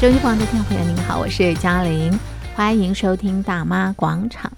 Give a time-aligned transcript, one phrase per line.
[0.00, 2.12] 收音机旁的听众朋友，您好，我是嘉玲，
[2.54, 4.52] 欢迎收听大妈广场。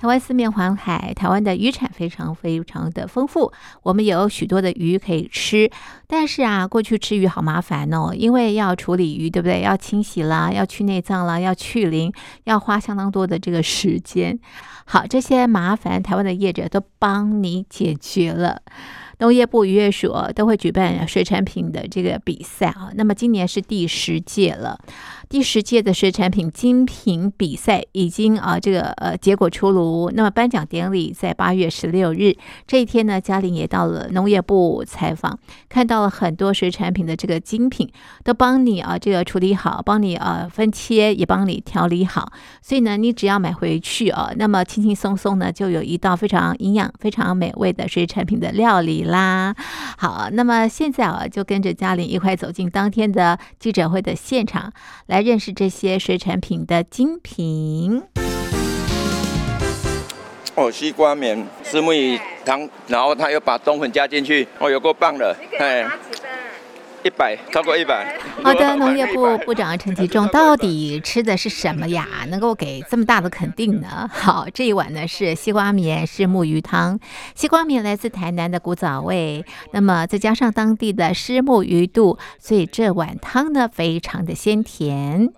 [0.00, 3.52] 台湾四面环海，台湾的渔产非常非常的丰富，
[3.82, 5.70] 我们有许多的鱼可以吃。
[6.06, 9.60] 但是啊，过去吃鱼好麻烦哦，因为要处理鱼，对不对？
[9.60, 12.12] 要清洗啦，要去内脏啦，要去鳞，
[12.44, 14.38] 要花相当多的这个时间。
[14.86, 18.62] 好，这些麻烦，台湾的业者都帮你解决了。
[19.18, 24.78] 农业部渔业署都会举办水产品的这个比赛啊，那么今年是第十届了。
[25.28, 30.08] 第十届的水产品精品比赛已经啊，这个呃结果出炉。
[30.14, 35.36] 那么颁奖典礼在八月十六日这一天呢，嘉玲也到了农业部采访，
[35.68, 37.90] 看到了很多水产品的这个精品，
[38.22, 42.30] 都帮你啊这个处理好，帮你啊分切，也帮你调理好。
[42.62, 49.52] 所以呢，你只要买回去啊，那么轻轻松松呢，就有一道非常营养、非常美味的水产品的料理啦。
[49.98, 54.72] 好，那么现在啊，就跟着嘉玲一块走进当天的记者会的现场
[55.08, 55.15] 来。
[55.16, 58.02] 来认识这些水产品的精品。
[60.54, 65.34] 哦，西瓜棉、虱目鱼汤，然后他又把冬粉加进去，哦，有够棒的。
[65.58, 65.88] 哎，
[67.06, 68.18] 一百，超过一百。
[68.42, 72.04] 好的，农业部部长陈吉仲到底吃的是什么呀？
[72.30, 74.10] 能够给这么大的肯定呢？
[74.12, 76.98] 好，这一碗呢是西瓜面，是木鱼汤。
[77.36, 85.32] 西瓜面来自台南的古早味，那么再加上当地的虱目鱼肚，所以这碗汤呢非常的鲜甜。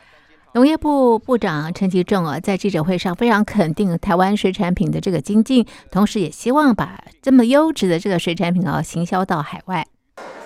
[0.54, 9.84] 农业部部长陈吉仲啊，在记者会上非常肯定台湾水产品的这个精进，同时也希望把这么优质的这个水产品啊行销到海外。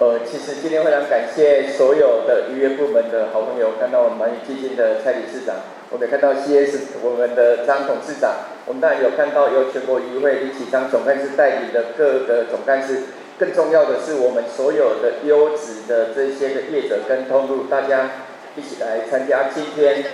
[0.02, 5.54] 呃，其实今天非常感谢所有的渔业部门的好朋友，看到我们满语基金的蔡理事长，
[5.90, 8.34] 我们也看到 CS 我们的张董事长，
[8.66, 13.02] 我们当然有看到由全国渔会李启章总干事带领的各个总干事，
[13.38, 18.10] 更重要的是我们所有的优质的这些的业者跟通路，大家。
[18.54, 20.04] 一起来参加今天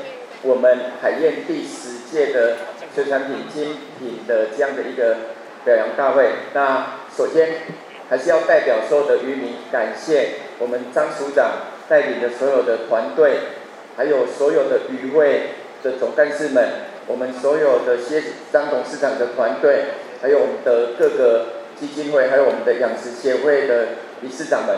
[0.43, 2.55] 我们海燕第十届的
[2.95, 5.17] 水产品精品的这样的一个
[5.65, 6.29] 表扬大会。
[6.55, 7.49] 那首先
[8.09, 11.53] 还是要代表所有的渔民，感谢我们张署长
[11.89, 13.39] 带领的所有的团队，
[13.97, 15.51] 还有所有的渔会
[15.83, 16.69] 的总干事们，
[17.07, 19.85] 我们所有的谢张董事长的团队，
[20.23, 21.47] 还有我们的各个
[21.79, 23.87] 基金会，还有我们的养殖协会的
[24.23, 24.77] 理事长们，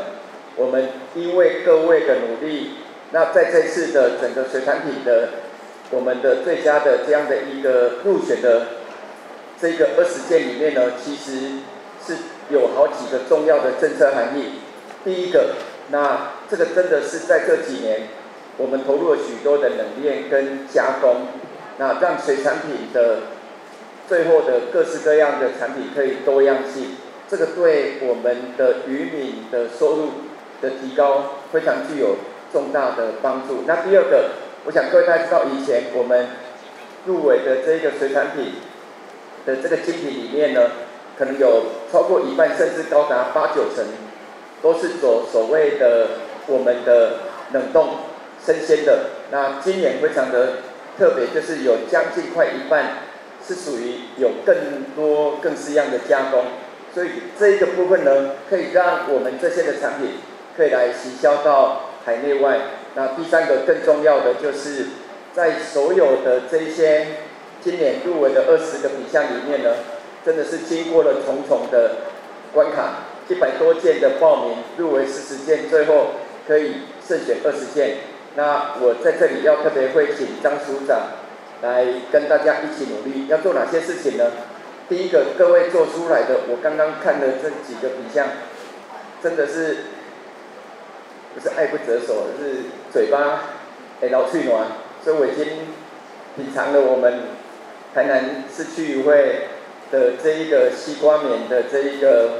[0.56, 2.72] 我们因为各位的努力。
[3.12, 5.30] 那在这次的整个水产品的
[5.90, 8.66] 我们的最佳的这样的一个入选的
[9.60, 11.58] 这个二十件里面呢，其实
[12.06, 12.14] 是
[12.50, 14.60] 有好几个重要的政策含义。
[15.04, 15.54] 第一个，
[15.90, 18.08] 那这个真的是在这几年
[18.56, 21.28] 我们投入了许多的冷链跟加工，
[21.78, 23.18] 那让水产品的
[24.08, 26.96] 最后的各式各样的产品可以多样性，
[27.28, 30.08] 这个对我们的渔民的收入
[30.60, 32.16] 的提高非常具有。
[32.52, 33.62] 重大的帮助。
[33.64, 34.30] 那第二个，
[34.64, 36.26] 我想各位大家知道，以前我们
[37.06, 38.54] 入围的这个水产品
[39.46, 40.62] 的这个精品里面呢，
[41.20, 43.84] 可能有超过一半，甚至高达八九成，
[44.62, 46.06] 都是走所谓的
[46.46, 47.18] 我们的
[47.52, 47.88] 冷冻
[48.42, 49.10] 生鲜的。
[49.30, 50.54] 那今年非常的
[50.98, 53.02] 特别，就是有将近快一半
[53.46, 54.56] 是属于有更
[54.96, 56.44] 多更式样的加工。
[56.94, 60.14] 所以这一个部分呢，可以让我们这些的产品
[60.56, 61.82] 可以来行销到。
[62.02, 62.58] 海内外，
[62.94, 64.86] 那第三个更重要的就是，
[65.34, 67.08] 在所有的这些
[67.60, 69.68] 今年入围的二十个品项里面呢，
[70.24, 71.96] 真的是经过了重重的
[72.52, 76.12] 关卡，一百多件的报名入围四十件，最后
[76.46, 77.98] 可以胜选二十件。
[78.36, 81.08] 那我在这里要特别会请张署长
[81.62, 84.24] 来跟大家一起努力，要做哪些事情呢？
[84.88, 88.26] 第一个，各位做出来的，我刚刚看的这几个品相，
[89.22, 89.76] 真的是。
[91.32, 93.42] 不是爱不择手，是嘴巴
[94.02, 94.66] 哎老去暖，
[95.00, 95.46] 所以我已经
[96.34, 97.20] 品尝了我们
[97.94, 99.42] 台南市区渔会
[99.90, 102.30] 的这一个西瓜棉的这一个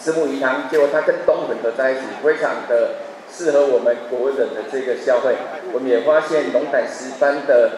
[0.00, 2.96] 实木鱼汤，结果它跟冬粉合在一起，非常的
[3.30, 5.34] 适合我们国人的这个消费。
[5.72, 7.70] 我们也发现龙胆石斑的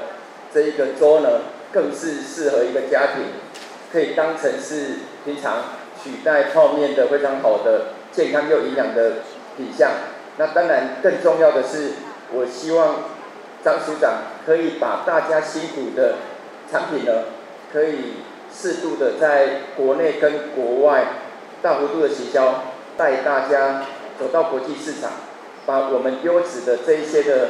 [0.53, 1.41] 这一个粥呢，
[1.73, 3.25] 更是适合一个家庭，
[3.93, 5.65] 可以当成是平常
[6.03, 9.13] 取代泡面的非常好的健康又营养的
[9.57, 9.91] 品项。
[10.37, 11.93] 那当然，更重要的是，
[12.33, 12.97] 我希望
[13.63, 16.17] 张署长可以把大家辛苦的
[16.71, 17.25] 产品呢，
[17.73, 18.15] 可以
[18.53, 21.05] 适度的在国内跟国外
[21.63, 22.65] 大幅度的行销，
[22.97, 23.85] 带大家
[24.19, 25.11] 走到国际市场，
[25.67, 27.49] 把我们优质的这一些的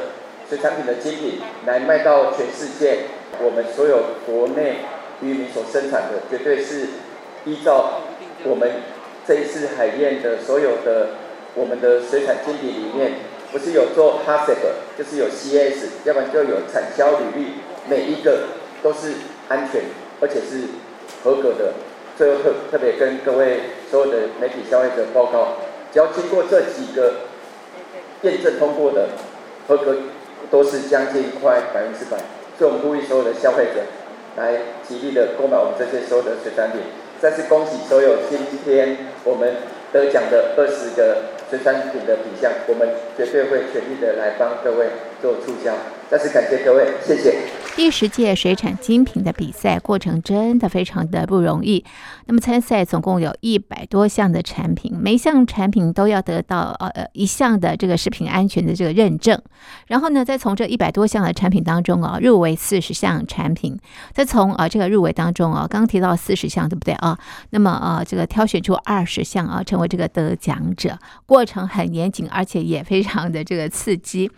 [0.49, 3.05] 水产品的精品来卖到全世界。
[3.41, 4.77] 我们所有国内
[5.21, 6.87] 渔民所生产的，绝对是
[7.45, 8.01] 依照
[8.43, 8.71] 我们
[9.27, 11.09] 这一次海燕的所有的。
[11.53, 13.11] 我们的水产精品里面
[13.51, 17.47] 不是有做 HACCP，就是有 CS，要不然就有产销履历，
[17.89, 18.43] 每一个
[18.81, 19.15] 都是
[19.49, 19.81] 安全，
[20.21, 20.69] 而且是
[21.23, 21.73] 合格的。
[22.17, 25.57] 最后特特别跟各位所有的媒体消费者报告，
[25.91, 27.13] 只要经过这几个
[28.21, 29.07] 验证通过的，
[29.67, 29.95] 合格
[30.51, 32.17] 都是将近快百分之百。
[32.59, 33.81] 所以我们呼吁所有的消费者
[34.35, 34.53] 来
[34.87, 36.81] 极力的购买我们这些所有的水产品。
[37.19, 39.55] 再次恭喜所有今天我们
[39.91, 42.87] 得奖的二十个水产品的品项，我们
[43.17, 44.87] 绝对会全力的来帮各位
[45.21, 45.73] 做促销。
[46.09, 47.60] 再次感谢各位，谢谢。
[47.73, 51.83] 第十届水产精品的比赛过程真的非常的不容易。
[52.25, 59.41] 那么参赛总共有一百多项的产品，每一项产品都要得到呃呃一项的这个食品安全的这个认证。
[59.87, 63.75] 然后呢，再从这一百多项的产品当中啊，入围四十项产品。
[64.13, 67.17] 再从啊这个入围当中啊，刚刚提到四十项对不对啊？
[67.49, 70.99] 那么啊这个挑选出二十项啊，成为这个得奖者。
[71.25, 74.29] 过程很严谨，而且也非常的这个刺激。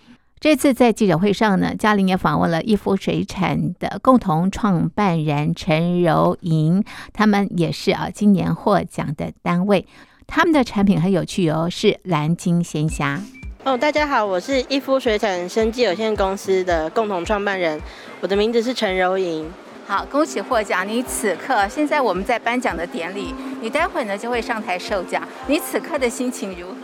[0.44, 9.88] 这次在记者会上呢，嘉玲也访问了一夫水产的共同创办人陈柔莹，他们也是啊今年获奖的单位。
[10.28, 13.22] 他们的产品很有趣哦，是蓝鲸鲜虾。
[13.64, 17.80] 哦，大家好，我是一夫水产生技有限公司的共同创办人，
[18.20, 19.50] 我的名字是陈柔莹。
[19.88, 20.86] 好，恭喜获奖！
[20.86, 26.76] 你此刻现在我们在颁奖的典礼，你待会呢就会上台受奖，你此刻的心情如何？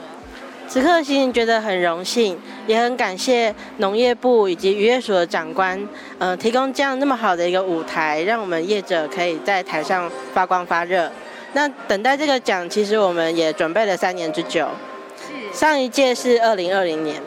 [0.70, 2.38] 此刻心情觉得很荣幸，
[2.68, 5.84] 也很感谢农业部以及渔业署的长官，
[6.20, 11.12] 呃，提供这样那么好的一个舞台，让我们业者可以在台上发光发热。
[11.54, 14.68] 那等待这个奖，其实我们也准备了三年之久。
[15.18, 15.58] 是。
[15.58, 17.20] 上一届是二零二零年。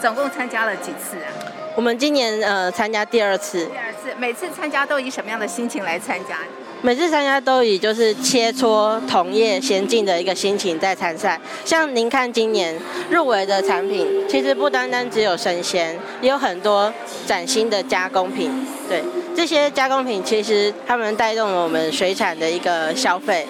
[0.00, 1.28] 总共参加了几次啊？
[1.76, 3.66] 我们今年呃参加第二次。
[3.66, 6.38] 第二次，每次参加都以什么样的心情来参加？
[6.82, 11.38] 每次参加都以就是切磋同业先进的一个心情在参赛。
[11.62, 12.74] 像您看今年
[13.10, 16.90] 入围的产品，其实不单单只有生鲜，也有很多
[17.26, 18.50] 崭新的加工品。
[18.88, 19.02] 对，
[19.36, 23.46] 这些加工品其实他们带动了我们水产的一个消费，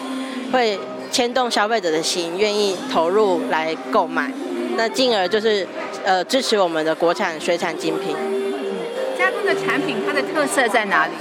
[0.53, 0.76] 会
[1.12, 4.33] 牵动消费者的心，愿意投入来购买。
[4.76, 5.65] 那进而就是
[6.05, 8.17] 呃支持我们的国产水产精品。
[9.17, 11.12] 加工的产品它的特色在哪里？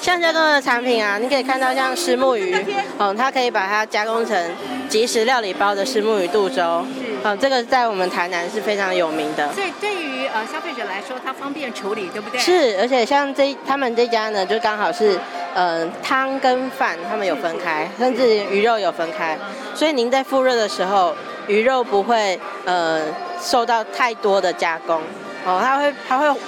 [0.00, 2.56] 像加工的产品啊，你可以看到像石目鱼，
[2.98, 4.56] 嗯，它可以把它加工成
[4.88, 6.82] 即食料理包的石目鱼肚粥，
[7.22, 9.52] 嗯，这个在我们台南是非常有名的。
[9.52, 12.40] 所以对于呃消费者来说，它方便处理，对不对？
[12.40, 15.14] 是，而且像这他们这家呢，就刚好是，
[15.54, 19.36] 嗯、呃，汤跟饭他们有分开，甚至鱼肉有分开，
[19.74, 21.14] 所以您在复热的时候，
[21.46, 23.02] 鱼肉不会呃
[23.38, 24.96] 受到太多的加工，
[25.44, 26.40] 哦，它会它会。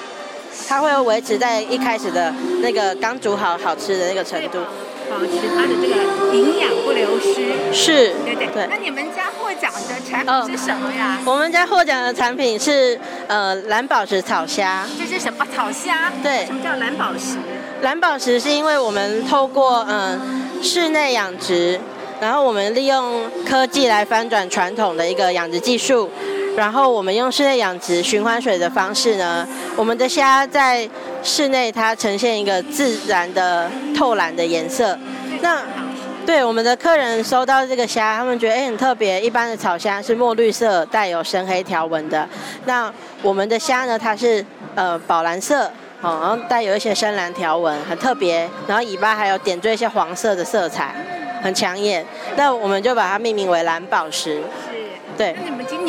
[0.69, 4.59] 它会维持在一开始的那个刚煮好好吃的那个程度，
[5.11, 7.53] 保持它的这个营养不流失。
[7.73, 8.67] 是，对对对。
[8.71, 11.19] 那你们家获奖的产品是什么呀？
[11.25, 14.87] 我们家获奖的产品是呃蓝宝石草虾。
[14.99, 15.47] 这是什么？
[15.55, 16.13] 草虾？
[16.23, 16.47] 对。
[16.47, 17.37] 什么叫蓝宝石？
[17.83, 20.21] 蓝宝石是因为我们透过嗯、呃、
[20.63, 21.81] 室内养殖，
[22.21, 26.09] 然后我们利用科技来翻转传统的一个养殖技术。
[26.57, 30.89] 然后我们用室内养殖循环水的方式呢，我们的虾在
[31.23, 34.99] 室内它呈现一个自然的透蓝的颜色。
[35.41, 35.63] 那
[36.27, 39.21] 对我们的客人收到这个虾，他们觉得哎很特别。
[39.21, 42.29] 一般的草虾是墨绿色带有深黑条纹的，
[42.67, 45.65] 那我们的虾呢，它是呃宝蓝色，
[46.03, 48.49] 哦，然后带有一些深蓝条纹，很特别。
[48.67, 50.95] 然后尾巴还有点缀一些黄色的色彩，
[51.43, 52.05] 很抢眼。
[52.37, 54.35] 那我们就把它命名为蓝宝石。
[54.37, 54.43] 是
[55.15, 55.37] 对，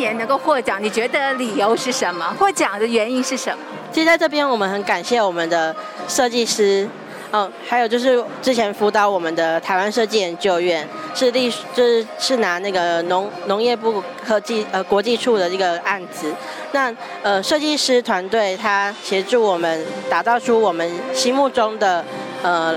[0.03, 2.35] 年能够获奖，你觉得理由是什么？
[2.37, 3.57] 获奖的原因是什么？
[3.93, 5.73] 其实在这边，我们很感谢我们的
[6.09, 6.85] 设计师，
[7.31, 16.33] 嗯，还有就是之前辅导我们的台湾设计研究院，是立，就是是拿那个农农业部科技呃国际处的这个案子。
[16.73, 22.03] 那呃设计师团队他协助我们打造出我们心目中的
[22.41, 22.75] 呃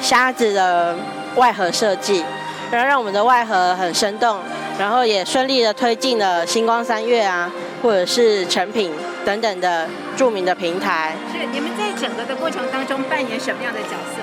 [0.00, 0.96] 虾子的
[1.34, 2.24] 外盒设计，
[2.70, 4.38] 然后让我们的外盒很生动。
[4.78, 7.52] 然后也顺利的推进了星光三月啊，
[7.82, 8.90] 或者是成品
[9.24, 11.14] 等等的著名的平台。
[11.32, 14.22] 是你们在整个的过程当中扮演什么样的角色？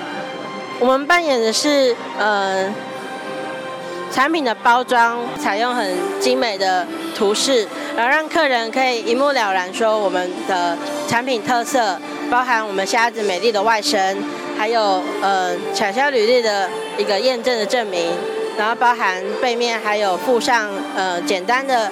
[0.80, 2.72] 我们扮演的是呃，
[4.10, 10.76] 产品的包装采用很精美的图示，然后让客人可以一目了然说我们的
[11.06, 11.98] 产品特色，
[12.30, 14.18] 包含我们虾子美丽的外身，
[14.58, 18.10] 还有呃产销履历的一个验证的证明。
[18.60, 21.90] 然后包含背面还有附上呃简单的、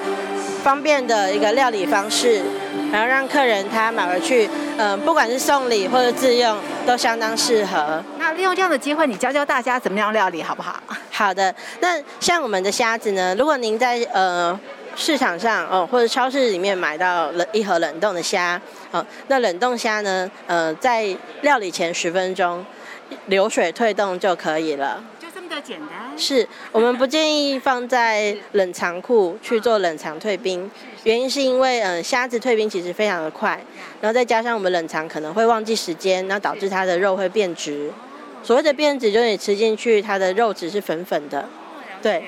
[0.62, 2.42] 方便的一个料理方式，
[2.92, 4.46] 然后让客人他买回去，
[4.76, 8.04] 嗯、呃，不管是送礼或者自用都相当适合。
[8.18, 10.78] 那利用这样的机会，你教教大家怎么样料理好不好？
[11.10, 14.60] 好的，那像我们的虾子呢，如果您在呃
[14.94, 18.60] 市场上哦，或者超市里面买到了一盒冷冻的虾，
[18.90, 22.62] 哦，那冷冻虾呢，呃，在料理前十分钟
[23.28, 25.02] 流水退冻就可以了。
[26.16, 30.70] 是我们不建议放在冷藏库去做冷藏退冰，
[31.04, 33.60] 原因是因为嗯，虾子退冰其实非常的快，
[34.00, 37.90] 然后再加上我们冷藏可能会忘记时间，那导致它的肉会变质。
[38.42, 41.48] 所谓的变质，就是你吃进去它的肉质是粉粉的，
[42.02, 42.24] 对。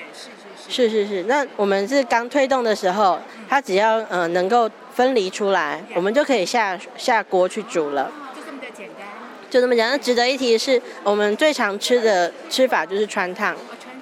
[0.69, 8.09] 是是是，那我们是刚推动的时候，它只要嗯、呃、能够分离出来，我们就可以下下锅去煮了。
[8.33, 9.05] 就这么的简单。
[9.51, 9.87] 就这么讲。
[9.91, 13.55] 那值得一提的是，我们最常吃的吃法就是穿烫。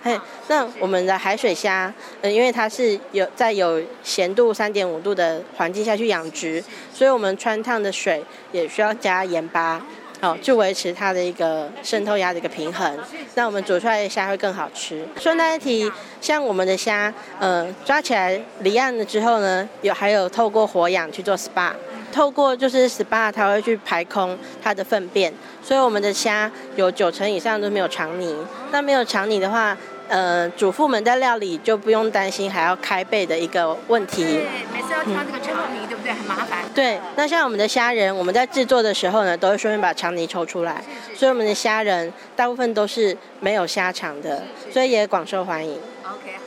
[0.04, 1.92] 嘿，那我们的海水虾，
[2.22, 6.64] 嗯、因为它是有在有咸度三点五度的环境下去养殖，
[6.94, 9.82] 所以我们穿烫的水也需要加盐巴。
[10.22, 13.00] 哦，去维持它的一个渗透压的一个平衡，
[13.36, 15.08] 那我们煮出来的虾会更好吃。
[15.18, 15.90] 顺带一提，
[16.20, 21.72] 像我们的虾，呃，抓起来离岸了之后呢，有还有透过活氧去做 SPA，
[22.12, 28.36] 透过就是 SPA，它会去排空它的粪便，所以我们的虾有九成以上都没有肠泥。
[28.72, 34.24] 那没有肠泥的话，呃，主妇们在料理就不用担心还要开背的一个问题。
[34.24, 36.12] 对，每次要挑这个肠泥，嗯、对不对？
[36.12, 36.60] 很麻烦。
[36.74, 40.84] 对，那像我们的虾仁，我们在制作的时候呢，都会顺便把肠泥抽出来。
[40.86, 45.78] 是是是，所以我们的虾仁大部分都是没有虾肠的，所以也广受欢迎。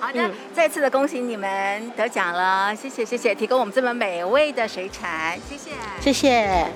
[0.02, 5.70] 好的，嗯、再次的恭喜你们得奖了，谢谢谢谢，提供我们这么美味的水产，谢谢。
[6.00, 6.66] 谢谢。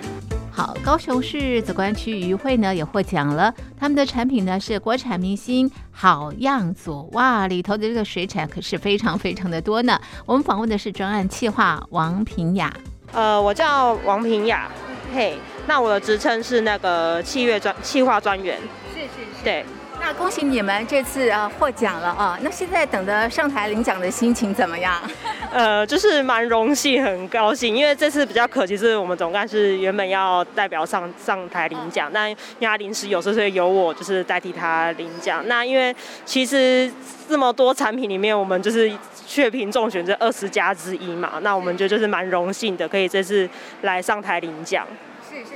[0.52, 10.00] 好，高雄市梓官区渔会呢也获奖了，他们的产品呢是国产明星好样组，哇，里头的这个水产可是非常非常的多呢。
[10.24, 12.72] 我们访问的是专案企划王平雅，
[13.12, 14.70] 呃，我叫王平雅，
[15.12, 18.56] 嘿，那我的职称是那个企乐专企划专员，
[18.94, 19.66] 是是是，对。
[20.06, 22.38] 那恭喜你们这次呃获奖了啊！
[22.40, 25.02] 那现在等着上台领奖的心情怎么样？
[25.52, 35.42] 呃，就是蛮荣幸，很高兴，因为这次比较可惜，是我们总干事原本要代表上上台领奖，但因为他临时有事，所以由我就是代替他领奖。
[35.48, 35.92] 那因为
[36.24, 36.88] 其实
[37.28, 38.88] 这么多产品里面，我们就是
[39.26, 43.50] 血瓶中选这二十家之一嘛，那我们觉得就是蛮荣幸的，可以这次
[43.82, 44.86] 来上台领奖。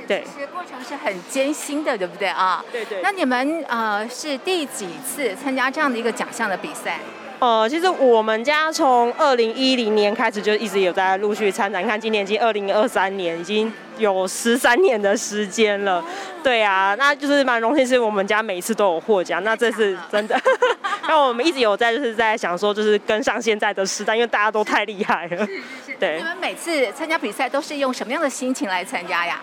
[0.07, 2.63] 对，其实过程是很艰辛的，对不对啊？
[2.71, 3.01] 对对。
[3.01, 6.99] 那你们呃是第几次参加这样的一个奖项的比赛？
[7.41, 16.05] 呃，其实我们家从二零一零年开始就一直有在陆续参展，你看今年已经二零二三年，已经有十三年的时间了。
[16.43, 19.43] 对啊，那就是蛮荣幸，是我们家每一次都有获奖。
[19.43, 20.39] 那这是真的，
[21.09, 25.37] 那我们一直有在就是在想说，就是跟上现在的时代，因为大家都太厉害了。
[25.37, 25.95] 是是是。
[25.99, 26.17] 对。
[26.17, 29.41] 你们每次参加比赛都是用什么样的心情来参加呀？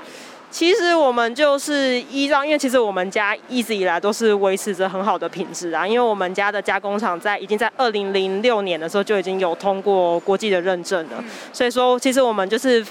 [0.51, 12.85] 其实我们就是依照，因为其实我们家一直以来都是维持着很好的品质啊，因为我们家的加工厂在已经在二零零六年的时候就已经有通过国际的认证了，所以说其实我们就是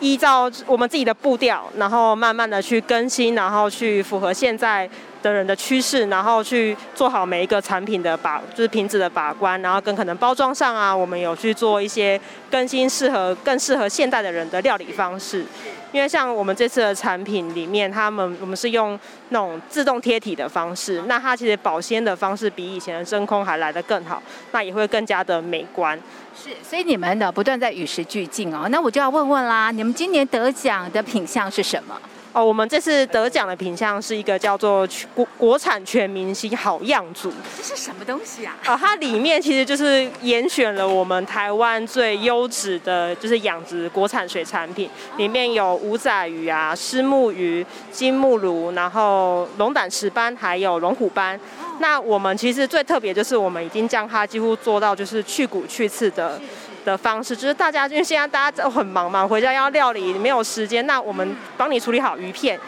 [0.00, 4.88] 依照我们自己的步调，然后慢慢的去更新，然后去符合现在
[5.22, 12.18] 的人的趋势，然后去做好每一个产品的把，就是品质的把关，然后跟可能包装上啊，我们有去做一些
[12.50, 15.44] 更新，适合更适合现代的人的料理方式。
[15.92, 24.22] 因为像我们这次的产品里面，他们我们是用那种自动贴体的方式，那它其实保鲜的方式比以前的真空还来得更好，
[24.52, 25.98] 那也会更加的美观。
[26.34, 28.66] 是，所以你们的不断在与时俱进哦。
[28.70, 32.00] 那我就要问问啦，你们今年得奖的品相是什么？
[32.32, 37.30] 哦，我们这次得奖的品项是一个叫做国国产全明星好样组。
[37.58, 38.56] 这是什么东西啊？
[38.66, 51.38] 哦，它里面其实就是严选了我们台湾最优质的，就是养殖国产水产品，里面有五仔鱼啊、虱目鱼、金目鲈，然后龙胆石斑，还有龙虎斑。
[51.80, 56.40] 那我们其实最特别就是我们已经将它几乎做到就是去骨去刺的。
[56.84, 62.58] 的方式就是大家，因为现在大家都很忙嘛，回家要料理没有时间，那我们帮你处理好鱼片，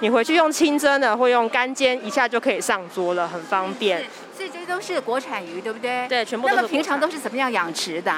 [0.00, 4.04] 你回去用清蒸的或用干煎，一下就可以上桌了，很方便。
[4.36, 6.06] 所以这些都是国产鱼，对不对？
[6.08, 6.56] 对，全部都是。
[6.56, 8.12] 那么平常都是怎么样养殖的？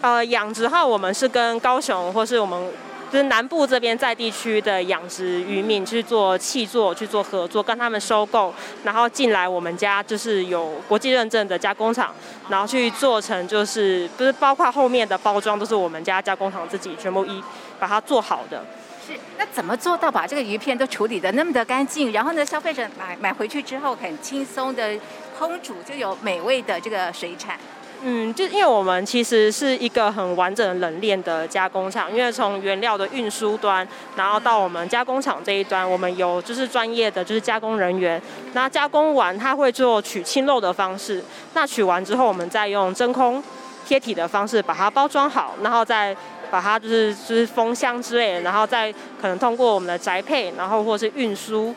[0.00, 2.70] 呃，养殖的话，我们是跟高雄或是我们。
[3.10, 8.52] 就是南部这边在地区的养殖渔民去做契作，去做合作，跟他们收购，
[8.84, 12.14] 然后进来我们家就是有国际认证的加工厂，
[12.50, 17.42] 然后去做成就是不是包括后面的包装都是我们家加工厂自己全部一
[17.78, 18.62] 把它做好的。
[19.06, 22.12] 是，那怎么做到把这个鱼片都处理得那么的干净？
[22.12, 24.92] 然后呢，消费者买买回去之后很轻松的
[25.38, 27.58] 烹煮，就有美味的这个水产。
[28.00, 33.86] 嗯，就因为我们其实是一个很完整的冷链的加工厂，因为从原料的运输端，
[34.16, 38.20] 然后到我们加工厂这一端，我们有就是专业的就是加工人员，
[38.52, 41.22] 那加工完他会做取清漏的方式，
[41.54, 43.42] 那取完之后我们再用真空
[43.84, 46.16] 贴体的方式把它包装好，然后再
[46.50, 51.74] 把它就是就是封箱之类的，然后再可能通过我们的宅配，然后或是运输，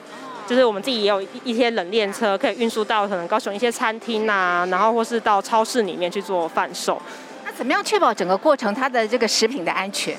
[0.48, 7.02] 就是我们自己也有一些冷链车可以运输到可能高雄一些餐厅啊，然后或是到超市里面去做贩售。
[7.46, 10.16] 那怎么样确保整个过程它的这个食品的安全？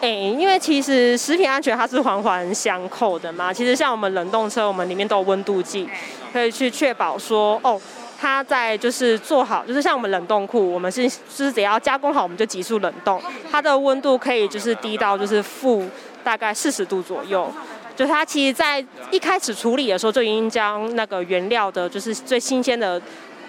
[0.00, 3.52] 哎，因为其实食品安全它是环环相扣的嘛。
[3.52, 5.88] 其实像我们冷冻车，我们里面都有温度计，
[6.32, 7.80] 可以去确保说，哦，
[8.20, 15.88] 它在就是做好，就是像我们冷冻库，我们是就是只要加工好，我们就急速冷冻，它的温度可以就是低到就是负
[16.22, 17.50] 大概四十度左右。
[17.96, 23.00] 就它其实在一开始处理的时候，就已经将那个原料的就是最新鲜的。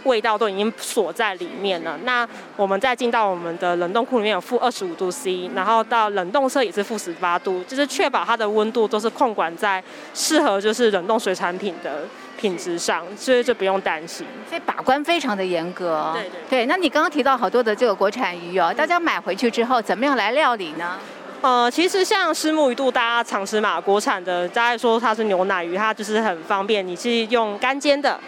[0.05, 1.97] 味道都已经锁在里面了。
[2.03, 9.83] 那我们再进到我们的冷冻库里面，有负二十五度 C，然后到冷冻车也是负十八度，就是确保它的温度都是控管在
[10.13, 12.03] 适合就是冷冻水产品的
[12.37, 14.27] 品质上，所以就不用担心。
[14.47, 16.11] 所以把关非常的严格。
[16.13, 16.31] 对对。
[16.47, 20.99] 对，那你刚刚提到好多的这个国产鱼哦，大家买回去之后怎么样来料理呢？
[21.45, 28.19] 呃，其实像虱目鱼肚，大家常吃嘛，国产的，大家说它是牛奶鱼，它就是很方便，你是用干煎的。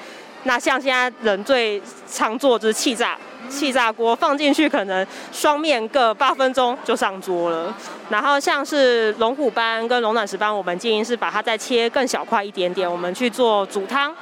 [0.44, 3.18] 那像现在人最常做就是气炸，
[3.50, 7.76] 气炸锅放进去，可能双面各八分钟就上桌了。
[8.08, 14.14] 然后像是龙虎斑跟龙胆石斑，我们建议是把它再切更小块一点点，我们去做煮汤。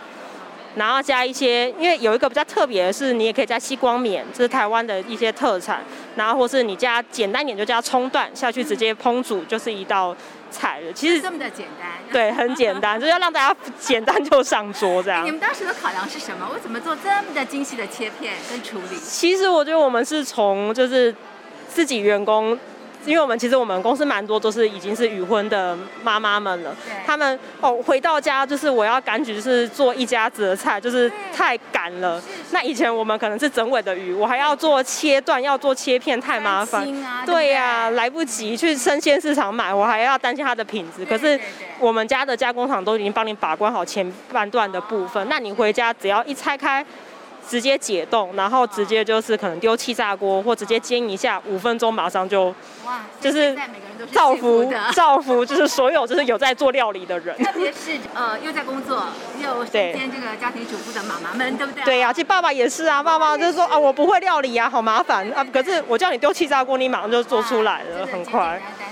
[0.76, 5.82] 然后加一些，因为有一个比较特别的是，你也可以加西光冕，这是台湾的一些特产。
[6.16, 10.16] 然后或是你加简单一点，就加葱段下去直接烹煮，就是一道
[10.52, 10.94] 菜了。
[10.94, 11.90] 其实这么的简单。
[12.12, 15.26] 对，很简单， 就是要让大家简单就上桌这样。
[15.26, 16.50] 你们当时的考量是什么？
[16.54, 18.98] 为什么做这么的精细的切片跟处理？
[18.98, 21.14] 其实我觉得我们是从就是
[21.68, 22.58] 自己员工。
[23.06, 32.22] 因为我们其实我们公司蛮多都是已经是已婚的妈妈们了，他们哦回到家就是我要赶紧就是做一家子的菜，就是太赶了。
[32.52, 36.86] 那以前我们可能是整尾的鱼，我还要做切断，要做切片，太麻烦。
[37.26, 41.06] 对呀，来不及去生鲜市场买，我还要担心它的品质。
[41.06, 41.40] 可是
[41.80, 46.86] 我们家的加工厂都已经帮你把关好前半段的部分，那你回家只要一拆开。
[47.50, 52.54] 直接解冻，然后直接就是可能丢气炸锅，或直接煎一下，五分钟马上就，
[52.86, 53.58] 哇，就是
[54.12, 59.08] 造福 造福，就是所有就是有在做料理的人， 特别是呃又在工作
[59.44, 61.84] 又兼这个家庭主妇的妈妈们，对不对？
[61.84, 63.56] 对呀、啊，其实爸爸也是啊，爸爸就是。
[63.56, 68.85] 说啊，我不会料理啊，好麻烦啊，可是我叫你丢气炸锅，你马上就做出来了，很快，对，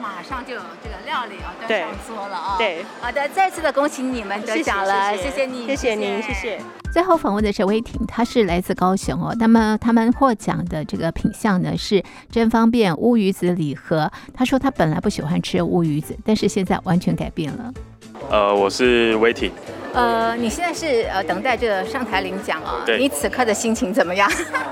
[0.00, 6.60] 马上就有这个料理啊，对，上桌了啊，对，好的，再次的恭喜你们得奖了，谢谢，谢谢你，谢谢您，谢谢。
[6.92, 9.34] 最后访问的是威霆，他是来自高雄哦。
[9.38, 14.10] 那么他们获奖的这个品相呢是真方便乌鱼子礼盒。
[14.34, 17.72] 他说他本来不喜欢吃乌鱼子，但是现在完全改变了。
[18.30, 19.52] 呃，我是威霆。
[19.92, 22.82] 呃，你现在是呃等待这个上台领奖啊？
[22.84, 22.98] 对。
[22.98, 24.30] 你此刻的心情怎么样？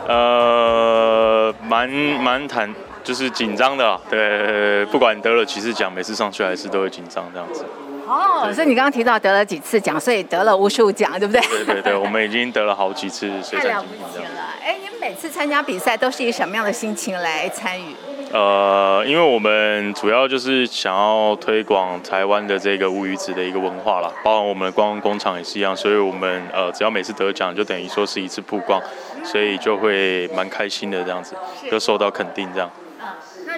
[0.09, 2.75] 呃，蛮蛮坦，
[3.07, 4.01] 就是紧张的。
[4.11, 7.64] 对，不管得了几次奖，每次上去还是都会紧张这样子。
[8.09, 11.40] 哦，所以你刚刚提到得了几次奖，所以得了无数奖，对不对？
[11.49, 13.62] 对对对，我们已经得了好几次水奖。
[13.62, 14.55] 太了不起了！
[14.62, 17.95] 哎，你们每次参加比赛都是以什么样的心情来参与？
[18.33, 28.81] 呃，因为我们主要就是想要推广台湾的这个乌鱼子的一个文化啦，包括我们的观光工厂也是一样，所以我们呃只要每次得奖，就等于说是一次曝光，
[29.25, 31.35] 所以就会蛮开心的这样子，
[31.69, 32.71] 就受到肯定这样。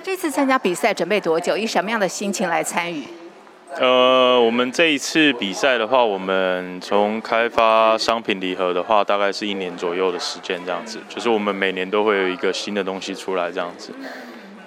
[0.01, 1.57] 这次参加比赛准备多久？
[1.57, 3.03] 以什么样的心情来参与？
[3.79, 13.93] 呃，我们这一次比赛的话，我们从开发商品礼盒的话，大概是一年左右的时间，这样子，就是我们每年都会有一个新的东西出来，这样子。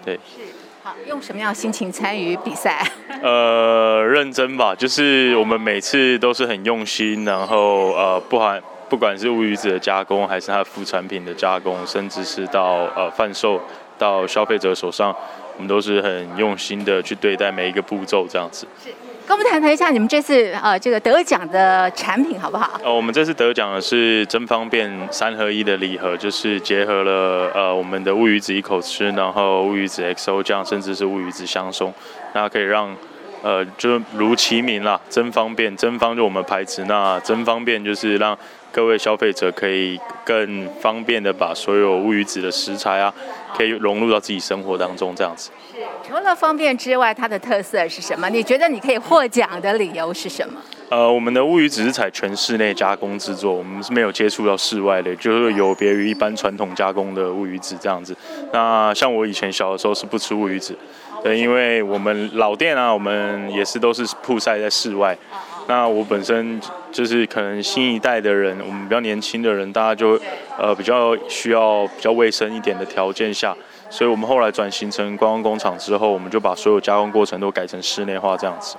[0.05, 0.15] 对。
[0.15, 0.41] 是。
[0.83, 2.83] 好，用什么样的心情参与比赛？
[3.21, 13.61] 呃，认真吧，就是我们每次都是很用心，然后呃，不含不管是乌鱼子的加工，还是它副产品的加工，甚至是到呃贩售
[14.01, 15.15] 到消费者手上。
[15.57, 18.65] 我们都是很用心的去对待每一个步骤，这样子。
[18.83, 18.89] 是，
[19.27, 22.79] 跟我们谈谈一下你们这次呃这个得奖的产品好不好？
[22.83, 31.93] 呃，我们这次得奖的是真方便三合一的礼盒，就是结合了呃我们的乌鱼子一口吃，然后乌鱼子 XO 酱，甚至是乌鱼子香松，
[32.33, 32.95] 那可以让
[33.43, 38.35] 呃就如其名啦，真方便，真方就我们牌子，那真方便就是让。
[38.71, 43.13] 各位消费者可以更方便的把所有乌鱼子的食材啊，
[43.55, 45.51] 可以融入到自己生活当中，这样子。
[45.73, 48.29] 是，除了方便之外，它的特色是什么？
[48.29, 50.61] 你觉得你可以获奖的理由是什么？
[50.89, 58.15] 呃，我们的乌鱼子是采全室内加工制作，我们是没有接触到室外的，就是有别于一般传统加工的乌鱼子这样子。
[58.53, 60.77] 那像我以前小的时候是不吃乌鱼子，
[61.23, 65.17] 对，因为我们老店啊，我们也是都是曝晒在室外。
[65.67, 66.59] 那我本身
[66.91, 70.19] 就是可能新一代的人，我们比较年轻的人，大家就
[70.57, 73.55] 呃比较需要比较卫生一点的条件下，
[73.89, 78.75] 所以我们后来转型成观光工厂之后，我们就把所有加工过程都改成室内化这样子。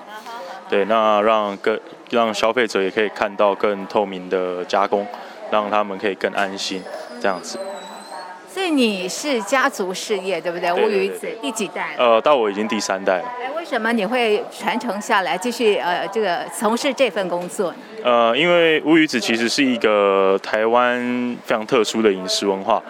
[0.69, 1.79] 对，那让更
[2.11, 5.07] 让消费者也可以看到更透明的加工，
[5.51, 6.83] 让他们可以更安心
[7.21, 7.59] 这样子。
[8.71, 10.73] 你是家族事业，对不对？
[10.73, 11.95] 乌鱼子第几代？
[11.99, 13.25] 呃，到我已经第三代了。
[13.41, 17.77] 哎，为什么你会传承下来，继续呃这个从事这份工作呢？
[18.03, 20.99] 呃，因为乌鱼子其实是一个台湾
[21.45, 22.83] 非常特殊的饮食文化。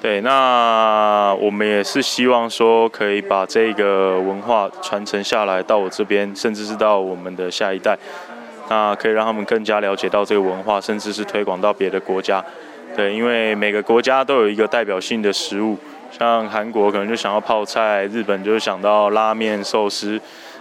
[0.00, 7.98] 对，那我们也是希望说可以把这个文化传承下来到我这边，甚至是到我们的下一代，
[8.68, 12.44] 那可以让他们更加了解到这个文化，甚至是推广到别的国家。
[12.96, 15.76] 对，因为每个国家都有一个代表性的食物，
[16.10, 20.20] 像韩国可能就想要泡菜，日本就想到拉面、寿司，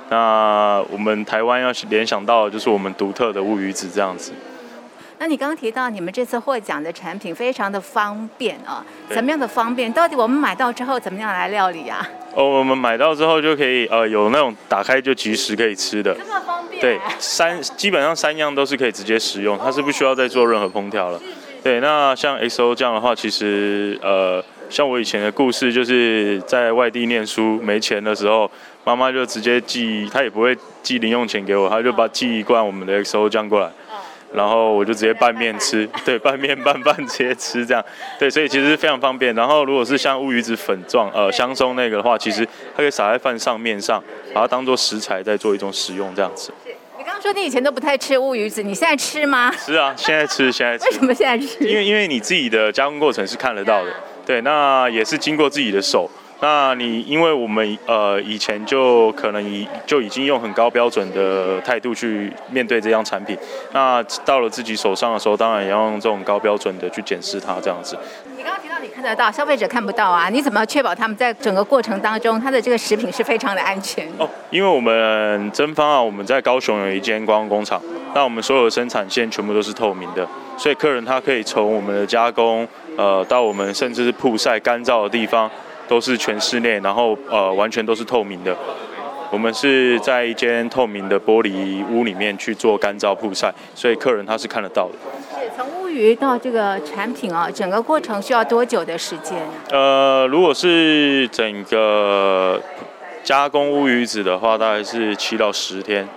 [0.10, 4.32] 那我们台湾要联想到的就是我们独特的乌鱼子这样子。
[5.20, 9.92] 那你刚刚提到你们这次获奖的产品非常的方便啊，怎么样的方便？
[9.92, 12.08] 到底我们买到之后怎么样来料理啊？
[12.36, 16.80] 哦，我们买到之后就可以呃有那种打开就即食可以吃的，这么方便？
[16.80, 21.20] 对，三基本上三样都是可以直接食用，它是不需要再做任何烹调了。
[21.68, 28.50] 对，那像 XO 酱的话，其实呃，像我以前的故事，就是在外地念书没钱的时候，
[28.86, 33.70] 妈妈就直接寄，她也不会寄零用钱给我，她就把寄一罐我们的 XO 酱过来，
[34.34, 37.84] 然后我就直接拌面吃，对，拌面拌饭直接吃这样，
[38.18, 39.36] 对，所以其实非常方便。
[39.36, 44.02] 然后如果是像乌鱼子粉状，呃，香松那个的话，其实它可以撒在饭上面上，
[44.34, 46.54] 把它当做食材再做一种使用这样子。
[47.22, 49.52] 说你以前都不太吃乌鱼子，你现在吃吗？
[49.58, 50.86] 是啊，现在吃，现在吃。
[50.90, 51.68] 为什么现在吃？
[51.68, 53.92] 因为因为你自己的加工过程是看得到的，
[54.26, 56.10] 对，那也是经过自己的手。
[56.40, 63.38] 那你因为我们呃以前就可能已就已经用很高标准的态度去面对这样产品，
[63.74, 67.98] 那到了自己手上的时候，当然也要用这种高标准的去检视它这样子。
[68.38, 74.08] 你刚刚提到你看得到，消费者看不到啊，你怎么确保他们在整个过程当中，他的这个食品是非常的安全？
[74.20, 77.82] 哦，因为我们真方啊，我们在高雄有一间观光工厂，
[78.14, 85.50] 那我们所有的生产线全部都是透明的，所以客人他可以从我们的加工，呃，到我们甚至是曝晒干燥的地方。
[85.88, 88.56] 都是全室内，然后呃完全都是透明的。
[89.30, 94.94] 我们是在一间透明的玻璃屋里面去做干燥曝晒，所以客人他是看得到的。
[95.38, 99.38] 是从乌鱼到这个产品啊，整个过程需要多久的时间？
[99.70, 102.62] 呃，如果是整个
[103.22, 106.08] 加工乌鱼子的话，大概是七到十天。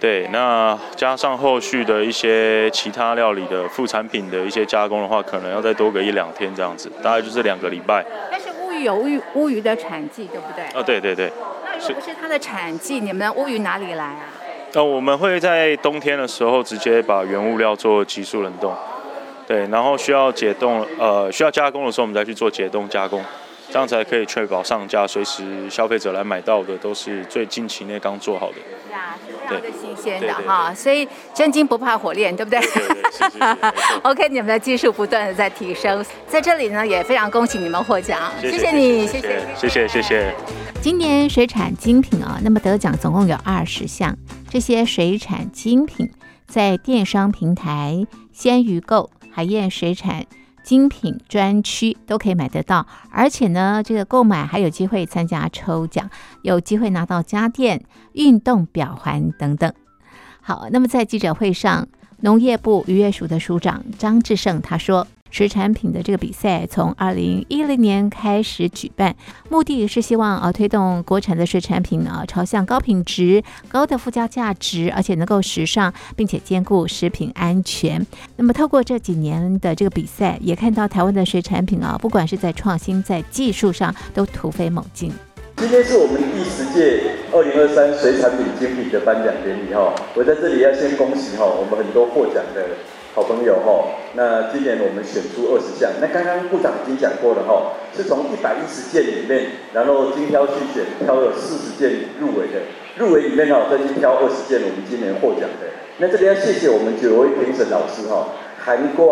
[0.00, 8.04] 对，那加上后续的一些其他料理的副产品的一些加工的话，可能要再多个一两天这样子，大概就是两个礼拜。
[8.28, 8.40] 但
[8.82, 10.64] 有乌鱼乌鱼的产季，对不对？
[10.74, 11.32] 哦，对对对。
[11.64, 14.24] 那如果不是它的产季，你们乌鱼哪里来啊？
[14.74, 18.74] 呃，我们会在冬天的时候直接把原物料做急速冷冻，
[19.46, 23.22] 对，然后需要解冻，呃，需要加工的时候，我们再去做解冻加工。
[23.72, 28.56] 这样才可以确保上架，随时消费者来买到的都是最近期内刚做好的。
[28.86, 32.60] 是啊，是非常的新鲜的哈，所以真金不怕火炼，对不对？
[32.60, 33.72] 对对对，是是是。
[34.04, 40.34] OK，你们的技术不断的在提升，在这里呢也非常恭喜你们获奖，谢谢你，谢谢，谢谢，谢谢。
[40.82, 44.14] 今年水产精品啊，那么得奖总共有二十项，
[44.50, 46.10] 这些水产精品
[46.46, 50.26] 在电商平台、鲜鱼购、海燕水产。
[50.62, 56.08] 精品专区都可以买得到，而且呢，这个购买还有机会参加抽奖，
[56.42, 59.72] 有机会拿到家电、运动表环等等。
[60.40, 61.86] 好，那么在记者会上，
[62.20, 65.06] 农业部渔业署的署长张志胜他说。
[65.32, 69.16] 水产品的这个比赛从二零一零年开始举办，
[69.48, 78.06] 目的是希望啊推动国产的水产品啊朝向高品质、高的附加价值，而且能够时尚，并且兼顾食品安全。
[78.36, 85.10] 那么透过这几年的这个比赛，也看到台湾的水产品啊，不管是在创新、在技术上，都突飞猛进。
[85.56, 92.66] 今天是我们第十届二零二三水产品精品的颁奖典礼哈，我在这里要先恭喜哈我们很多获奖的。
[93.14, 102.64] 好朋友哈，那今年我们选出二十项，那刚刚部长已经讲过了哈，是从一百一十件里面，然后精挑细选，挑了四十件入围的，
[102.96, 105.68] 入围里面哈再去挑二十件我们今年获奖的。
[105.98, 109.04] 那这边要谢谢我们九位评审老师哈，涵盖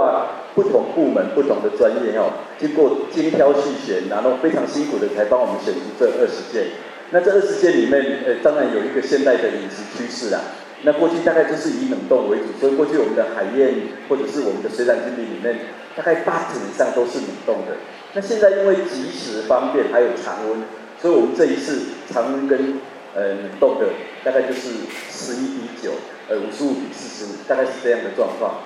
[0.54, 6.72] 不同部门、不同的专业哈，经过精挑细选，然后非常辛苦的才帮我们选出这二十件。
[7.10, 10.40] 那这二十件里面，呃，当然有一个现代的饮食趋势啦。
[10.82, 13.74] 那过去大概就是以冷冻为主，所以过去我们的海燕
[14.08, 15.58] 或者是我们的水产精品里面，
[15.94, 17.76] 大概八成以上都是冷冻的。
[18.14, 20.62] 那现在因为即时方便，还有常温，
[21.00, 22.80] 所以我们这一次常温跟
[23.14, 23.88] 呃冷冻的
[24.24, 24.70] 大概就是
[25.10, 25.92] 十一比九，
[26.28, 28.62] 呃五十五比四十五，大概是这样的状况。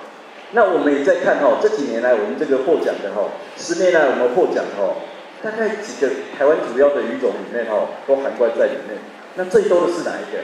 [0.53, 4.95] 那我们也在看哈，这几年来我们这个获奖的哈，十年来我们获奖哈，
[5.43, 8.97] 大概几个台湾主要的鱼种里面哈，都涵盖在里面。
[9.35, 10.39] 那最多的是哪一个？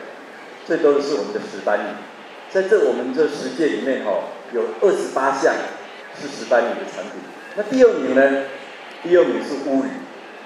[0.65, 1.87] 最多的是我们的石斑鱼，
[2.49, 4.11] 在这我们这十届里面哈，
[4.53, 5.53] 有二十八项
[6.19, 7.21] 是石斑鱼的产品。
[7.55, 8.43] 那第二名呢？
[9.03, 9.89] 第二名是乌鱼，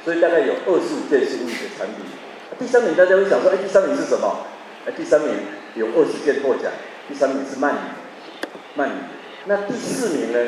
[0.04, 2.06] 所以大概有二十五件是乌鱼的产品。
[2.58, 4.46] 第三名大家会想说，哎，第三名是什么？
[4.88, 5.30] 哎，第三名
[5.76, 6.72] 有二十件获奖，
[7.10, 8.92] 第三名是鳗鱼，鳗鱼。
[9.46, 10.40] 那第四名呢？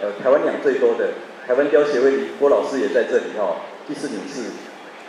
[0.00, 1.10] 呃，台湾养最多的
[1.46, 3.56] 台湾雕协会郭老师也在这里哈、哦。
[3.86, 4.50] 第四名是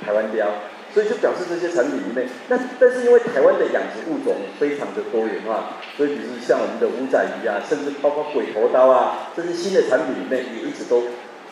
[0.06, 0.48] 台湾雕，
[0.94, 11.04] 所以就表示这些产品里面，那但是因为台湾的养殖物种非常的多元化，所以比如像我们的五仔鱼啊，甚至包括鬼头刀啊，这些新的产品里面也一直都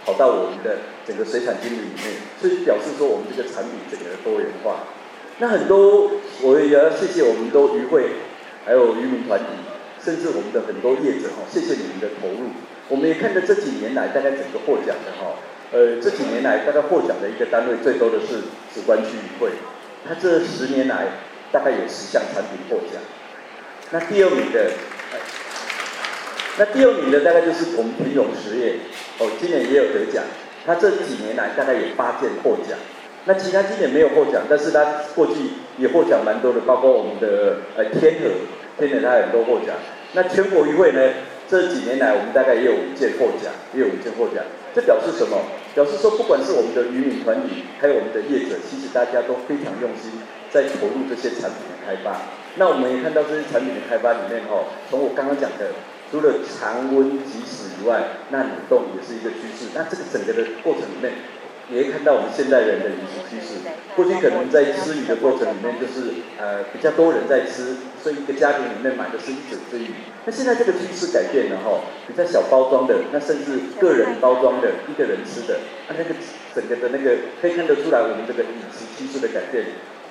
[0.06, 0.77] 跑到我们的
[1.08, 4.88] 整个水产经理里面，所以表示说我们这个产品整个的多元化。
[5.39, 6.12] 那很多
[6.43, 8.12] 我也要谢谢我们都渔会，
[8.65, 9.45] 还有渔民团体。
[10.04, 12.49] 甚至我们的很多业者哈，谢谢你们的投入。
[12.89, 15.38] 我们也看到这几年来，大概整个获奖的哈，
[15.71, 18.41] 呃，这几年来大概获奖的一个单位最多的是
[18.75, 19.51] 梓官区议会，
[20.05, 21.07] 它这十年来
[21.51, 23.01] 大概有十项产品获奖。
[23.91, 24.71] 那第二名的，
[26.57, 28.75] 那第二名的大概就是我们平荣实业，
[29.19, 30.23] 哦，今年也有得奖。
[30.65, 32.77] 他这几年来大概有八件获奖。
[33.25, 34.84] 那其他今年没有获奖，但是他
[35.15, 35.34] 过去
[35.77, 38.29] 也获奖蛮多的，包括我们的呃天和。
[38.77, 39.75] 今年他很多获奖，
[40.13, 41.01] 那全国议会呢？
[41.47, 44.43] 这几年来我们大概也有五件获奖，也有五件获奖。
[44.73, 45.38] 这表示什么？
[45.73, 50.12] 表示说，不管是我们的渔民团体，还有我们的业者，其实大家都非常用心
[50.49, 52.21] 在投入这些产品的开发。
[52.55, 55.71] 那我们也看到这些产品的开发里面，哦，从我刚刚讲的，
[56.12, 59.71] 除了常温即食以外，那冷冻也是一个趋势。
[59.73, 61.13] 那这个整个的过程里面。
[61.69, 63.60] 也会看到我们现代人的饮食趋势。
[63.95, 69.91] 过去可能在吃鱼的过程里面，就是呃比较多人在吃，所以一个家庭里面买的是一整只鱼。
[70.26, 76.15] 那现在这个趋势改变了哈，比较小包装的，那甚至个人包装的，一个人吃的，那那个
[76.56, 79.65] 整个的那个可以看得出来我们这个饮食趋势的改变。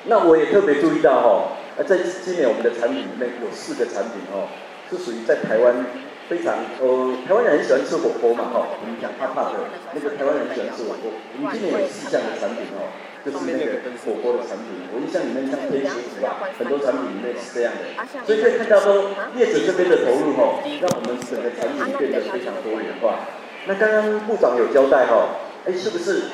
[0.04, 4.48] 那我也特别注意到哈，在今年我们的产品里面有四个产品哦，
[4.90, 5.86] 是属于在台湾。
[6.30, 6.86] 非常呃，
[7.26, 11.10] 台湾人很喜欢吃火锅嘛，哈、哦，我们讲怕怕的，那个台湾人喜欢吃火锅。
[11.10, 12.86] 我们今年有四项的产品哦，
[13.26, 14.86] 就是那个火锅的产品。
[14.94, 17.82] 我印象里面像天使子啊，很多产品里面是这样的。
[18.22, 23.26] 所以可以看到说，业者这边的投入哈、哦，让我们整个产品变得非常多元化。
[23.66, 26.30] 那刚刚部长有交代哈、哦，哎，是不是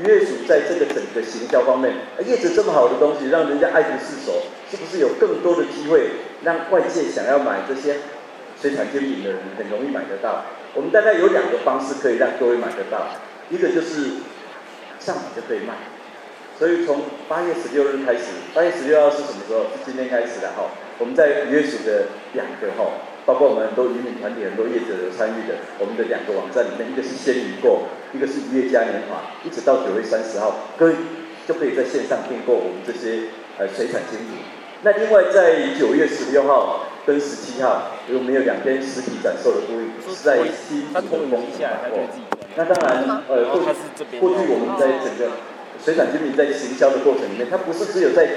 [0.00, 1.92] 渔业署在这个整个行销方面，
[2.24, 4.40] 业者这么好的东西，让人家爱不释手，
[4.72, 8.00] 是不是有更多的机会让外界想要买这些？
[8.64, 10.46] 水产精品的人很容易买得到。
[10.72, 13.12] 我们大概有两个方式可以让各位买得到，
[13.50, 14.24] 一个就是
[14.98, 15.74] 上网就可以卖。
[16.58, 19.68] 所以从八月十六日开始，八月十六号是什么时候？
[19.76, 20.72] 是今天开始的哈。
[20.98, 27.82] 我们在渔业署的两个哈，包括我们很多渔民团体、很多业者有参与的，我们的两个网站里面，一个是鲜鱼购，
[28.14, 30.94] 一个是渔业嘉年华，一直到九月三十号，各位
[31.46, 34.40] 就可以在线上订购我们这些呃水产精品。
[34.82, 36.88] 那另外在九月十六号。
[37.06, 42.00] 跟十七号，有没有两天实体展售的部位是在新竹的工厂办过。
[42.56, 45.36] 那当然，呃，过去过去我们在整个
[45.84, 48.28] 水产精品在行销的过程里面，它不是只有在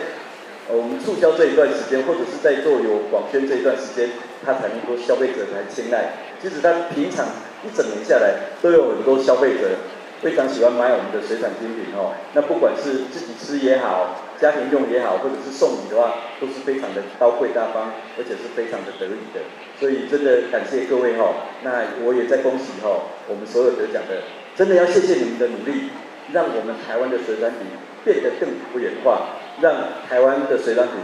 [0.68, 4.10] 呃我们促销这一段时间，或者是在做有广宣这一段时间，
[4.44, 6.14] 它才能够消费者才青睐。
[6.42, 7.26] 其实它平常
[7.64, 9.80] 一整年下来，都有很多消费者
[10.22, 12.12] 非常喜欢买我们的水产精品哦。
[12.34, 14.27] 那不管是自己吃也好。
[14.40, 19.42] 家庭用也好，或者是送礼的话，都是非常的高贵大方，而且是非常的得意的。
[19.80, 24.22] 所以真的感谢各位哈，那我也在恭喜哈，我们所有得奖的，
[24.56, 25.90] 真的要谢谢你们的努力，
[26.34, 27.66] 让我们台湾的水产品
[28.06, 29.74] 变得更多元化，让
[30.08, 30.96] 台湾的水产品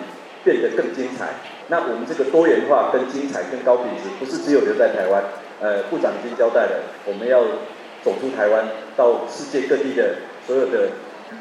[0.43, 1.29] 变得更精彩。
[1.69, 5.23] 那我们这个多元化、跟精彩、跟高品质，不是只有留在台湾。
[5.61, 7.41] 呃，部长已经交代了，我们要
[8.03, 8.67] 走出台湾，
[8.97, 10.15] 到世界各地的
[10.45, 10.89] 所有的。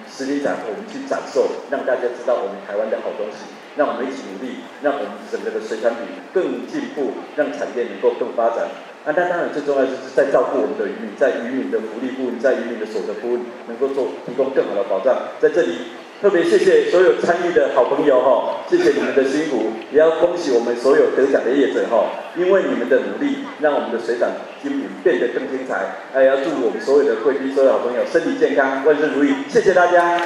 [0.09, 8.69] 实体展，我们去展售，让大家知道我们台湾的好东西，让我们一起努力，让我们整个的水产品更进步，让产业能够更发展。
[9.05, 16.02] 啊，那当然最重要就是在照顾我们的渔民，在渔民的福利部分，在渔民的所得部分，能够做提供更好的保障，在这里。
[16.23, 22.07] 特别谢谢所有参与的好朋友哈，谢谢你们的辛苦，也要恭喜我们所有得奖的业者哈，
[22.39, 24.31] 因为你们的努力，让我们的水产
[24.63, 25.85] 精品变得更精彩。
[26.15, 29.35] 还要祝我们所有的贵宾、所有好朋友身体健康，万事如意。
[29.49, 30.17] 谢谢大家。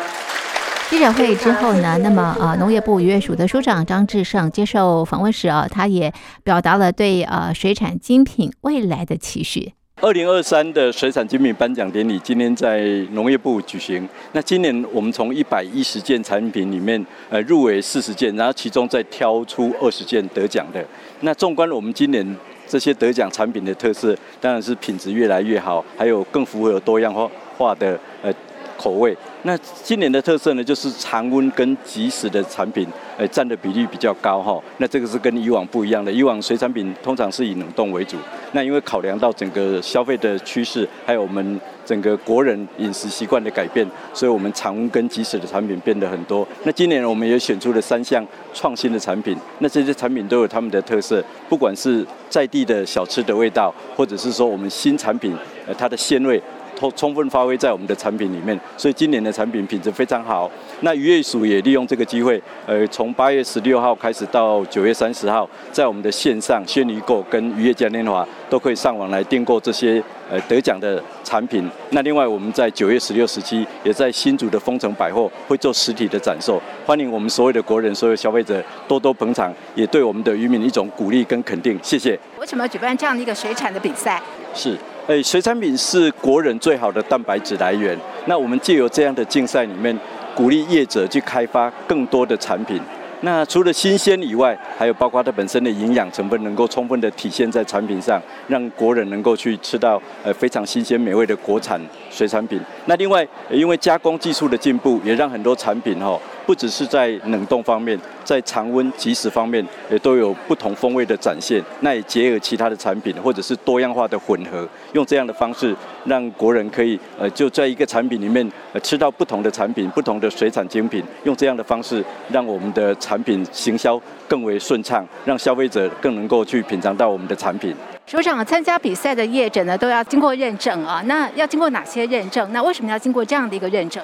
[0.91, 6.13] 记者会之后呢，那么啊，农业部渔业署的署长张志胜接受访问时啊，他也
[6.45, 9.73] 表达了对啊水产精品未来的期许。
[10.03, 12.83] 二零二三的水产精品颁奖典礼今天在
[13.13, 14.07] 农业部举行。
[14.33, 20.85] 那今年我们从一百一十件产品里面，呃，入围四十件，然后其中再挑出二十件得奖的。
[21.21, 22.37] 那纵观我们今年
[22.69, 28.31] 这些得奖产品的特色，当然是品质越来越好，还有更符合多样化化的呃。
[28.79, 32.85] 口味，那今年的特色呢，就是常温跟即食的产品，
[33.17, 34.61] 呃，占的比例比较高哈。
[34.79, 38.17] 那这个是跟以往不一样的，以往水产品通常是以冷冻为主。
[38.51, 46.45] 那因为考量到整个消费的趋势，还有我们整个国人饮食习惯的改变，所以我们常温跟即食的产品变得很多。
[46.65, 55.33] 那今年我们也选出了三项创新的产品，那这些产品都有他们的特色，不管是在地的小吃的味道，或者是说我们新产品，
[55.69, 56.43] 呃，它的鲜味。
[56.79, 60.51] 充充分发挥在我们的产品里面，所以今年的产品品质非常好。
[60.81, 71.69] 那渔业署也利用这个机会，呃，从八月十六号开始到九月三十号，在我们的线上鲜鱼购跟渔业嘉年华都可以上网来订购这些呃得奖的产品。
[71.91, 81.79] 那另外我们在九月十六、十七也在新竹的丰城百货会做实体的展售，欢迎我们所有的国人、所有消费者多多捧场，也对我们的渔民一种鼓励跟肯定。
[81.83, 82.19] 谢谢。
[82.39, 84.23] 为什么要举办这样的一个水产的比赛？
[84.55, 84.77] 是。
[85.09, 87.97] 诶，水产品是国人最好的蛋白质来源。
[88.25, 89.97] 那我们借由这样的竞赛里面，
[90.35, 92.81] 鼓励业者去开发更多的产品。
[93.21, 102.61] 那除了新鲜以外，还有包括它本身的营养成分能够充分的体现在产品上，让国人能够去吃到呃非常新鲜美味的国产水产品。
[102.87, 106.21] 那另外，因为加工技术的进步，也让很多产品哈。
[106.47, 111.63] 不只是在冷冻方面，在常温即食方面也都有不同风味的展现。
[111.81, 121.03] 那也结合其他的产品，或者是多样化的混合，用这样的方式让国人可以呃就在一个产品里面呃吃到不同的产品，不同的水产精品。
[121.25, 127.75] 用这样的方式，让我们的产品行销更为顺畅，让消费者更能够去品尝到我们的产品。
[128.07, 131.03] 首长，参加比赛的业者呢，都要经过认证啊。
[131.07, 132.49] 那要经过哪些认证？
[132.53, 134.01] 那为什么要经过这样的一个认证？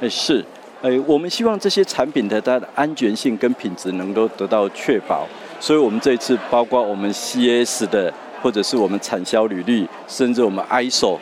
[0.00, 0.44] 哎，是。
[0.82, 5.24] 诶，我们希望这些产品的它的安全性跟品质能够得到确保，
[5.60, 11.16] 所以我们这一次包括我们 CS 的，或者是我们产销履历，甚至我们 ISO，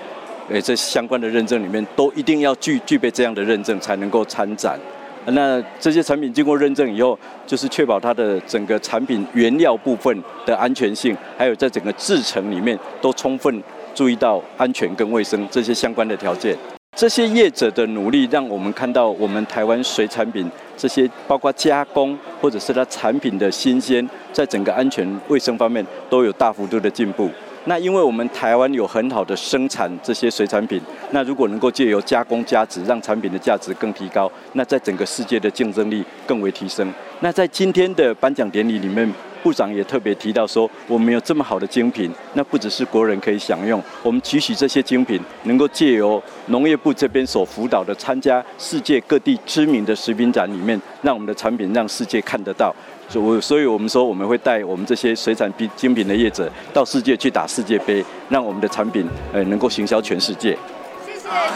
[0.48, 4.80] 诶，这相关的认证里面都一定要具具备这样的认证才能够参展。
[5.26, 13.62] 那这些产品经过认证以后，就是确保它的整个产品原料部分的安全性，还有在整个制程里面都充分
[13.94, 16.56] 注意到安全跟卫生这些相关的条件。
[16.96, 27.30] 这些业者的努力，让我们看到我们台湾水产品这些包括加工或者是它产品的新鲜，在整个安全卫生方面都有大幅度的进步。
[27.64, 30.78] 那因为我们台湾有很好的生产这些水产品，
[31.12, 36.92] 那如果能够借由加工加值，让产品的价值更提高，那在整个世界的竞争力更为提升。
[37.20, 39.10] 那在今天的颁奖典礼里面。
[39.42, 52.74] 部长也特别提到说，我们有这么好的精品，那不只是国人可以享用，我们期许这些精品能够借由农业部这边所辅导的参加世界各地知名的食品展里面，让我们的产品让世界看得到。
[53.08, 60.56] 所所以，我们说我们会带我们这些水产品精品的业者到世界去打世界杯，让我们的产品呃能够行销全世界。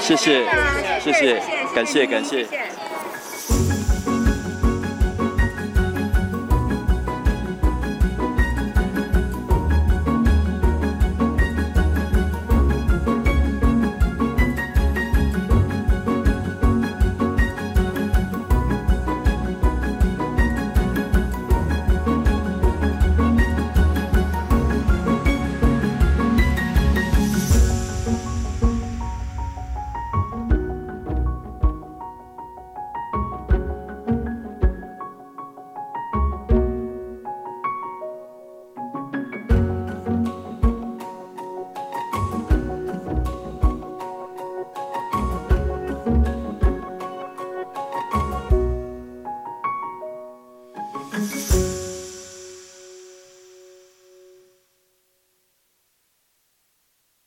[0.01, 0.45] 谢谢，
[1.01, 1.43] 谢谢，谢谢，
[1.75, 2.45] 感谢，感谢。